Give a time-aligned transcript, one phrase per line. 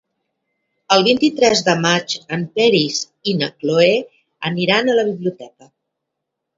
[0.95, 3.05] El vint-i-tres de maig en Peris
[3.35, 3.93] i na Cloè
[4.53, 5.75] aniran a la biblioteca.